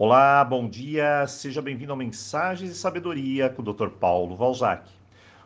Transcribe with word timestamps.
Olá, 0.00 0.44
bom 0.44 0.68
dia, 0.68 1.26
seja 1.26 1.60
bem-vindo 1.60 1.90
ao 1.90 1.98
Mensagens 1.98 2.70
de 2.70 2.76
Sabedoria 2.76 3.50
com 3.50 3.62
o 3.62 3.64
Dr. 3.64 3.88
Paulo 3.88 4.36
Valzac. 4.36 4.88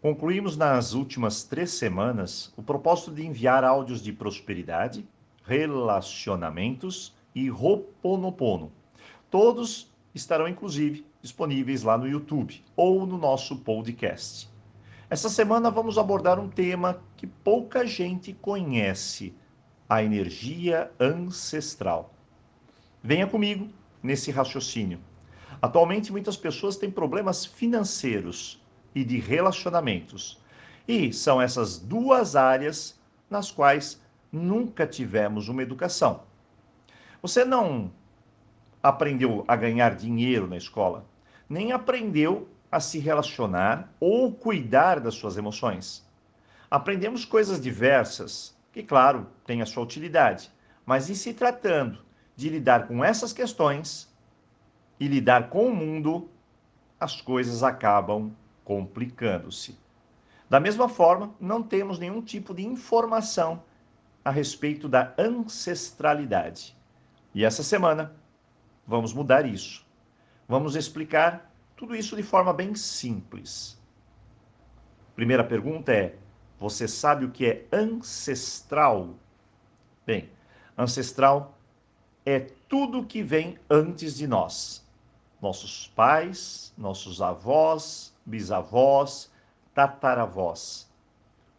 Concluímos 0.00 0.56
nas 0.56 0.92
últimas 0.92 1.42
três 1.42 1.72
semanas 1.72 2.54
o 2.56 2.62
propósito 2.62 3.10
de 3.10 3.26
enviar 3.26 3.64
áudios 3.64 4.00
de 4.00 4.12
prosperidade, 4.12 5.04
relacionamentos 5.44 7.12
e 7.34 7.48
Roponopono. 7.48 8.70
Todos 9.32 9.92
estarão, 10.14 10.46
inclusive, 10.46 11.04
disponíveis 11.20 11.82
lá 11.82 11.98
no 11.98 12.06
YouTube 12.06 12.62
ou 12.76 13.04
no 13.04 13.18
nosso 13.18 13.56
podcast. 13.56 14.48
Essa 15.10 15.28
semana 15.28 15.72
vamos 15.72 15.98
abordar 15.98 16.38
um 16.38 16.48
tema 16.48 17.02
que 17.16 17.26
pouca 17.26 17.84
gente 17.84 18.32
conhece: 18.32 19.34
a 19.88 20.04
energia 20.04 20.88
ancestral. 21.00 22.14
Venha 23.02 23.26
comigo 23.26 23.68
nesse 24.06 24.30
raciocínio. 24.30 25.00
Atualmente, 25.60 26.12
muitas 26.12 26.36
pessoas 26.36 26.76
têm 26.76 26.90
problemas 26.90 27.44
financeiros 27.44 28.62
e 28.94 29.04
de 29.04 29.18
relacionamentos. 29.18 30.40
E 30.86 31.12
são 31.12 31.42
essas 31.42 31.78
duas 31.78 32.36
áreas 32.36 32.98
nas 33.28 33.50
quais 33.50 34.00
nunca 34.30 34.86
tivemos 34.86 35.48
uma 35.48 35.62
educação. 35.62 36.22
Você 37.20 37.44
não 37.44 37.90
aprendeu 38.82 39.44
a 39.48 39.56
ganhar 39.56 39.96
dinheiro 39.96 40.46
na 40.46 40.56
escola, 40.56 41.04
nem 41.48 41.72
aprendeu 41.72 42.48
a 42.70 42.78
se 42.78 42.98
relacionar 42.98 43.92
ou 43.98 44.32
cuidar 44.32 45.00
das 45.00 45.14
suas 45.14 45.36
emoções. 45.36 46.06
Aprendemos 46.70 47.24
coisas 47.24 47.60
diversas, 47.60 48.56
que, 48.72 48.82
claro, 48.82 49.26
têm 49.44 49.62
a 49.62 49.66
sua 49.66 49.82
utilidade, 49.82 50.50
mas 50.84 51.10
em 51.10 51.14
se 51.14 51.32
tratando 51.32 52.06
de 52.36 52.50
lidar 52.50 52.86
com 52.86 53.02
essas 53.02 53.32
questões 53.32 54.14
e 55.00 55.08
lidar 55.08 55.48
com 55.48 55.68
o 55.68 55.74
mundo, 55.74 56.30
as 57.00 57.20
coisas 57.20 57.62
acabam 57.62 58.30
complicando-se. 58.62 59.78
Da 60.48 60.60
mesma 60.60 60.88
forma, 60.88 61.34
não 61.40 61.62
temos 61.62 61.98
nenhum 61.98 62.22
tipo 62.22 62.54
de 62.54 62.64
informação 62.64 63.62
a 64.24 64.30
respeito 64.30 64.88
da 64.88 65.14
ancestralidade. 65.18 66.76
E 67.34 67.44
essa 67.44 67.62
semana 67.62 68.14
vamos 68.86 69.12
mudar 69.12 69.46
isso. 69.46 69.84
Vamos 70.48 70.76
explicar 70.76 71.50
tudo 71.76 71.96
isso 71.96 72.16
de 72.16 72.22
forma 72.22 72.52
bem 72.52 72.74
simples. 72.74 73.80
Primeira 75.14 75.42
pergunta 75.42 75.92
é: 75.92 76.16
você 76.58 76.86
sabe 76.86 77.24
o 77.24 77.30
que 77.30 77.46
é 77.46 77.66
ancestral? 77.72 79.14
Bem, 80.06 80.30
ancestral 80.76 81.55
é 82.26 82.40
tudo 82.68 83.06
que 83.06 83.22
vem 83.22 83.56
antes 83.70 84.16
de 84.16 84.26
nós. 84.26 84.84
Nossos 85.40 85.86
pais, 85.94 86.74
nossos 86.76 87.22
avós, 87.22 88.12
bisavós, 88.26 89.30
tataravós. 89.72 90.90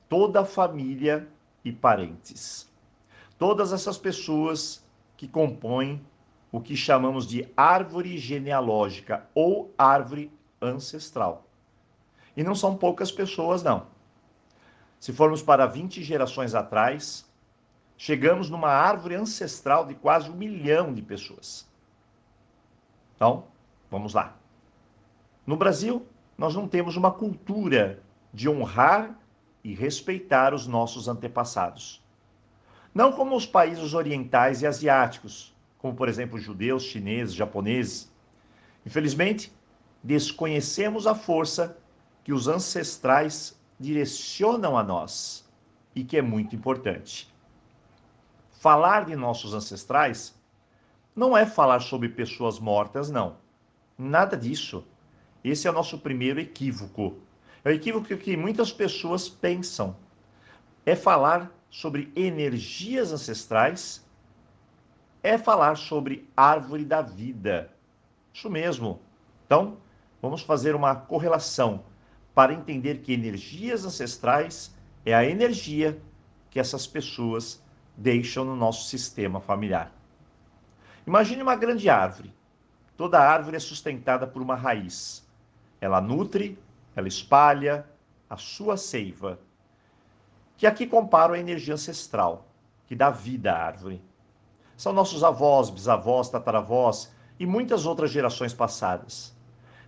Toda 0.10 0.42
a 0.42 0.46
família 0.46 1.26
e 1.64 1.72
parentes. 1.72 2.70
Todas 3.40 3.72
essas 3.72 3.98
pessoas 3.98 4.86
que 5.16 5.28
compõem 5.28 6.06
o 6.52 6.60
que 6.60 6.76
chamamos 6.76 7.26
de 7.26 7.48
árvore 7.56 8.18
genealógica 8.18 9.26
ou 9.34 9.74
árvore 9.78 10.32
ancestral. 10.62 11.46
E 12.36 12.44
não 12.44 12.56
são 12.56 12.76
poucas 12.76 13.12
pessoas, 13.12 13.64
não. 13.64 13.88
Se 15.00 15.14
formos 15.14 15.42
para 15.42 15.66
20 15.66 16.04
gerações 16.04 16.56
atrás, 16.56 17.26
chegamos 17.98 18.50
numa 18.50 18.70
árvore 18.70 19.16
ancestral 19.16 19.86
de 19.86 19.96
quase 19.96 20.30
um 20.30 20.36
milhão 20.36 20.94
de 20.94 21.02
pessoas. 21.02 21.68
Então, 23.16 23.46
vamos 23.90 24.14
lá. 24.14 24.38
No 25.46 25.58
Brasil, 25.58 26.06
nós 26.38 26.54
não 26.54 26.68
temos 26.68 26.96
uma 26.96 27.12
cultura 27.12 28.04
de 28.32 28.48
honrar 28.48 29.18
e 29.64 29.74
respeitar 29.74 30.54
os 30.54 30.68
nossos 30.68 31.08
antepassados. 31.08 32.04
Não 32.94 33.12
como 33.12 33.36
os 33.36 33.46
países 33.46 33.94
orientais 33.96 34.62
e 34.62 34.68
asiáticos, 34.68 35.56
como 35.80 35.96
por 35.96 36.08
exemplo 36.08 36.38
judeus, 36.38 36.84
chineses, 36.84 37.34
japoneses. 37.34 38.12
Infelizmente, 38.86 39.52
desconhecemos 40.04 41.08
a 41.08 41.16
força 41.16 41.78
que 42.24 42.32
os 42.32 42.48
ancestrais 42.48 43.60
direcionam 43.80 44.78
a 44.78 44.84
nós 44.84 45.48
e 45.96 46.04
que 46.04 46.18
é 46.18 46.22
muito 46.22 46.56
importante 46.56 47.34
falar 48.68 49.06
de 49.06 49.16
nossos 49.16 49.54
ancestrais 49.54 50.36
não 51.16 51.38
é 51.38 51.46
falar 51.46 51.80
sobre 51.80 52.10
pessoas 52.10 52.60
mortas, 52.60 53.10
não. 53.10 53.38
Nada 53.98 54.36
disso. 54.36 54.84
Esse 55.42 55.70
é 55.70 55.72
o 55.72 55.74
nosso 55.74 55.98
primeiro 56.00 56.38
equívoco. 56.38 57.16
É 57.64 57.70
o 57.70 57.72
equívoco 57.72 58.18
que 58.18 58.36
muitas 58.36 58.70
pessoas 58.70 59.30
pensam. 59.30 59.96
É 60.86 60.98
falar 60.98 61.50
sobre 61.70 62.12
energias 62.14 63.14
ancestrais, 63.14 64.06
é 65.24 65.38
falar 65.38 65.78
sobre 65.78 66.30
árvore 66.36 66.84
da 66.84 67.02
vida. 67.02 67.72
Isso 68.34 68.50
mesmo. 68.50 69.00
Então, 69.46 69.78
vamos 70.22 70.42
fazer 70.42 70.76
uma 70.76 70.94
correlação 70.94 71.86
para 72.36 72.54
entender 72.54 72.98
que 72.98 73.14
energias 73.14 73.86
ancestrais 73.86 74.76
é 75.06 75.14
a 75.14 75.24
energia 75.24 75.98
que 76.50 76.60
essas 76.60 76.86
pessoas 76.86 77.66
deixam 77.98 78.46
no 78.46 78.56
nosso 78.56 78.88
sistema 78.88 79.42
familiar. 79.42 79.92
Imagine 81.06 81.42
uma 81.42 81.56
grande 81.56 81.90
árvore. 81.90 82.34
Toda 82.96 83.20
árvore 83.20 83.58
é 83.58 83.60
sustentada 83.60 84.28
por 84.28 84.42
uma 84.42 84.56
raiz. 84.56 85.28
Ela 85.82 86.00
nutre, 86.00 86.60
ela 86.96 87.08
espalha 87.08 87.86
a 88.30 88.38
sua 88.38 88.78
seiva, 88.78 89.40
que 90.58 90.68
aqui 90.68 90.86
comparo 90.86 91.34
a 91.34 91.40
energia 91.40 91.74
ancestral, 91.74 92.48
que 92.86 92.96
dá 92.96 93.10
vida 93.10 93.54
à 93.54 93.66
árvore. 93.66 94.02
São 94.76 94.94
nossos 94.94 95.24
avós, 95.24 95.70
bisavós, 95.70 96.30
tataravós 96.30 97.12
e 97.40 97.46
muitas 97.46 97.86
outras 97.86 98.12
gerações 98.12 98.54
passadas. 98.54 99.36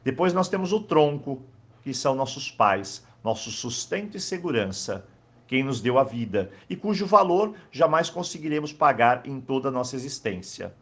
Depois 0.03 0.34
nós 0.34 0.50
temos 0.50 0.72
o 0.72 0.81
tronco, 0.81 1.42
que 1.84 1.94
são 1.94 2.16
nossos 2.16 2.50
pais, 2.50 3.06
nosso 3.24 3.52
sustento 3.52 4.16
e 4.16 4.19
segurança, 4.19 5.06
quem 5.50 5.64
nos 5.64 5.82
deu 5.82 5.98
a 5.98 6.04
vida 6.04 6.52
e 6.70 6.76
cujo 6.76 7.08
valor 7.08 7.56
jamais 7.72 8.08
conseguiremos 8.08 8.72
pagar 8.72 9.26
em 9.26 9.42
toda 9.42 9.70
a 9.70 9.72
nossa 9.72 9.96
existência. 9.96 10.76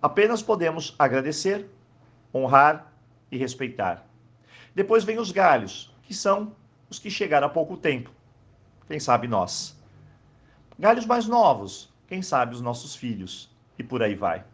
Apenas 0.00 0.42
podemos 0.42 0.94
agradecer, 0.98 1.70
honrar 2.32 2.92
e 3.32 3.38
respeitar. 3.38 4.06
Depois 4.74 5.04
vem 5.04 5.18
os 5.18 5.32
galhos, 5.32 5.90
que 6.02 6.12
são 6.12 6.54
os 6.90 6.98
que 6.98 7.10
chegaram 7.10 7.46
há 7.46 7.50
pouco 7.50 7.78
tempo. 7.78 8.10
Quem 8.86 9.00
sabe 9.00 9.26
nós. 9.26 9.74
Galhos 10.78 11.06
mais 11.06 11.26
novos, 11.26 11.90
quem 12.06 12.20
sabe 12.20 12.54
os 12.54 12.60
nossos 12.60 12.94
filhos. 12.94 13.50
E 13.78 13.82
por 13.82 14.02
aí 14.02 14.14
vai. 14.14 14.44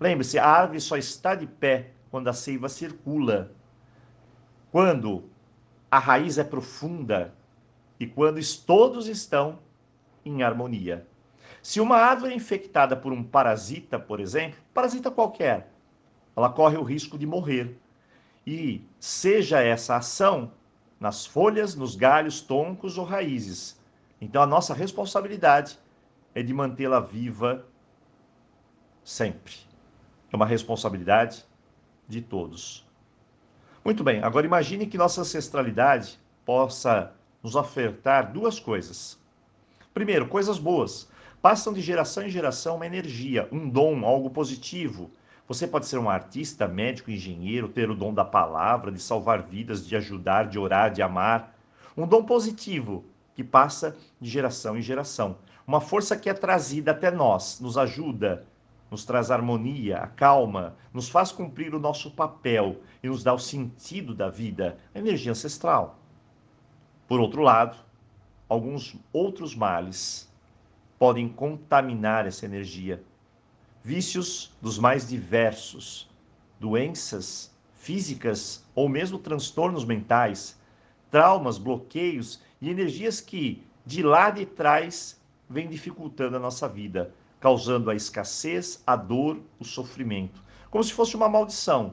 Lembre-se, 0.00 0.36
a 0.36 0.48
árvore 0.48 0.80
só 0.80 0.96
está 0.96 1.36
de 1.36 1.46
pé 1.46 1.92
quando 2.10 2.26
a 2.26 2.32
seiva 2.32 2.68
circula. 2.68 3.52
Quando 4.72 5.30
a 5.88 6.00
raiz 6.00 6.38
é 6.38 6.42
profunda, 6.42 7.32
e 7.98 8.06
quando 8.06 8.40
todos 8.64 9.06
estão 9.06 9.58
em 10.24 10.42
harmonia. 10.42 11.06
Se 11.62 11.80
uma 11.80 11.96
árvore 11.96 12.32
é 12.32 12.36
infectada 12.36 12.96
por 12.96 13.12
um 13.12 13.22
parasita, 13.22 13.98
por 13.98 14.20
exemplo, 14.20 14.58
parasita 14.72 15.10
qualquer, 15.10 15.70
ela 16.36 16.50
corre 16.50 16.76
o 16.76 16.82
risco 16.82 17.16
de 17.16 17.26
morrer. 17.26 17.78
E 18.46 18.82
seja 18.98 19.62
essa 19.62 19.96
ação 19.96 20.52
nas 21.00 21.24
folhas, 21.24 21.74
nos 21.74 21.96
galhos, 21.96 22.40
troncos 22.40 22.98
ou 22.98 23.04
raízes. 23.04 23.80
Então 24.20 24.42
a 24.42 24.46
nossa 24.46 24.74
responsabilidade 24.74 25.78
é 26.34 26.42
de 26.42 26.52
mantê-la 26.52 27.00
viva 27.00 27.66
sempre. 29.02 29.54
É 30.32 30.36
uma 30.36 30.46
responsabilidade 30.46 31.44
de 32.08 32.20
todos. 32.20 32.86
Muito 33.84 34.02
bem, 34.02 34.22
agora 34.22 34.46
imagine 34.46 34.86
que 34.86 34.98
nossa 34.98 35.20
ancestralidade 35.20 36.18
possa 36.44 37.12
nos 37.44 37.54
ofertar 37.54 38.32
duas 38.32 38.58
coisas. 38.58 39.18
Primeiro, 39.92 40.26
coisas 40.26 40.58
boas. 40.58 41.06
Passam 41.42 41.74
de 41.74 41.82
geração 41.82 42.22
em 42.22 42.30
geração 42.30 42.76
uma 42.76 42.86
energia, 42.86 43.46
um 43.52 43.68
dom, 43.68 44.02
algo 44.06 44.30
positivo. 44.30 45.10
Você 45.46 45.66
pode 45.66 45.84
ser 45.84 45.98
um 45.98 46.08
artista, 46.08 46.66
médico, 46.66 47.10
engenheiro, 47.10 47.68
ter 47.68 47.90
o 47.90 47.94
dom 47.94 48.14
da 48.14 48.24
palavra, 48.24 48.90
de 48.90 48.98
salvar 48.98 49.42
vidas, 49.42 49.86
de 49.86 49.94
ajudar, 49.94 50.48
de 50.48 50.58
orar, 50.58 50.90
de 50.90 51.02
amar. 51.02 51.54
Um 51.94 52.06
dom 52.06 52.24
positivo 52.24 53.04
que 53.34 53.44
passa 53.44 53.94
de 54.18 54.30
geração 54.30 54.74
em 54.78 54.80
geração. 54.80 55.36
Uma 55.66 55.82
força 55.82 56.16
que 56.16 56.30
é 56.30 56.34
trazida 56.34 56.92
até 56.92 57.10
nós, 57.10 57.60
nos 57.60 57.76
ajuda, 57.76 58.46
nos 58.90 59.04
traz 59.04 59.30
harmonia, 59.30 59.98
a 59.98 60.06
calma, 60.06 60.76
nos 60.94 61.10
faz 61.10 61.30
cumprir 61.30 61.74
o 61.74 61.80
nosso 61.80 62.10
papel 62.10 62.76
e 63.02 63.08
nos 63.08 63.22
dá 63.22 63.34
o 63.34 63.38
sentido 63.38 64.14
da 64.14 64.30
vida, 64.30 64.78
a 64.94 64.98
energia 64.98 65.32
ancestral. 65.32 65.98
Por 67.06 67.20
outro 67.20 67.42
lado, 67.42 67.76
alguns 68.48 68.96
outros 69.12 69.54
males 69.54 70.32
podem 70.98 71.28
contaminar 71.28 72.26
essa 72.26 72.46
energia. 72.46 73.02
Vícios 73.82 74.56
dos 74.62 74.78
mais 74.78 75.06
diversos, 75.06 76.08
doenças 76.58 77.54
físicas 77.74 78.64
ou 78.74 78.88
mesmo 78.88 79.18
transtornos 79.18 79.84
mentais, 79.84 80.58
traumas, 81.10 81.58
bloqueios 81.58 82.40
e 82.58 82.70
energias 82.70 83.20
que 83.20 83.62
de 83.84 84.02
lá 84.02 84.30
de 84.30 84.46
trás 84.46 85.20
vêm 85.48 85.68
dificultando 85.68 86.36
a 86.36 86.40
nossa 86.40 86.66
vida, 86.66 87.12
causando 87.38 87.90
a 87.90 87.94
escassez, 87.94 88.82
a 88.86 88.96
dor, 88.96 89.38
o 89.60 89.64
sofrimento, 89.64 90.42
como 90.70 90.82
se 90.82 90.94
fosse 90.94 91.14
uma 91.14 91.28
maldição, 91.28 91.92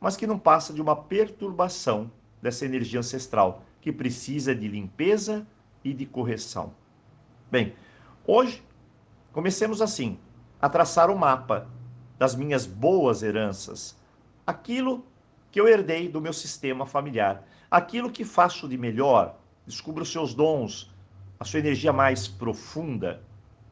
mas 0.00 0.16
que 0.16 0.26
não 0.26 0.38
passa 0.38 0.72
de 0.72 0.82
uma 0.82 0.96
perturbação 0.96 2.10
dessa 2.42 2.64
energia 2.64 2.98
ancestral 2.98 3.62
que 3.80 3.92
precisa 3.92 4.54
de 4.54 4.68
limpeza 4.68 5.46
e 5.84 5.92
de 5.92 6.06
correção. 6.06 6.72
Bem, 7.50 7.74
hoje 8.26 8.62
comecemos 9.32 9.80
assim, 9.80 10.18
a 10.60 10.68
traçar 10.68 11.10
o 11.10 11.18
mapa 11.18 11.68
das 12.18 12.34
minhas 12.34 12.66
boas 12.66 13.22
heranças, 13.22 13.96
aquilo 14.46 15.04
que 15.50 15.60
eu 15.60 15.66
herdei 15.66 16.08
do 16.08 16.20
meu 16.20 16.32
sistema 16.32 16.84
familiar, 16.86 17.44
aquilo 17.70 18.10
que 18.10 18.24
faço 18.24 18.68
de 18.68 18.76
melhor, 18.76 19.36
descubra 19.66 20.02
os 20.02 20.12
seus 20.12 20.34
dons, 20.34 20.92
a 21.38 21.44
sua 21.44 21.60
energia 21.60 21.92
mais 21.92 22.28
profunda. 22.28 23.22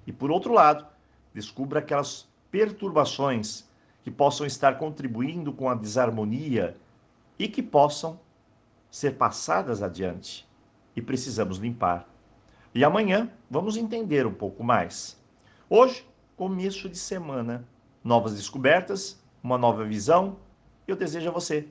E 0.06 0.12
por 0.12 0.30
outro 0.30 0.52
lado, 0.52 0.86
descubra 1.34 1.80
aquelas 1.80 2.26
perturbações 2.50 3.68
que 4.02 4.10
possam 4.10 4.46
estar 4.46 4.78
contribuindo 4.78 5.52
com 5.52 5.68
a 5.68 5.74
desarmonia 5.74 6.76
e 7.38 7.46
que 7.46 7.62
possam 7.62 8.18
ser 8.90 9.16
passadas 9.16 9.82
adiante. 9.82 10.48
E 10.94 11.02
precisamos 11.02 11.58
limpar. 11.58 12.08
E 12.74 12.84
amanhã 12.84 13.30
vamos 13.50 13.76
entender 13.76 14.26
um 14.26 14.34
pouco 14.34 14.64
mais. 14.64 15.16
Hoje, 15.70 16.06
começo 16.36 16.88
de 16.88 16.98
semana, 16.98 17.64
novas 18.02 18.34
descobertas, 18.34 19.22
uma 19.42 19.58
nova 19.58 19.84
visão. 19.84 20.36
Eu 20.86 20.96
desejo 20.96 21.28
a 21.28 21.32
você 21.32 21.68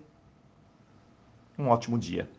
um 1.58 1.70
ótimo 1.70 1.98
dia. 1.98 2.30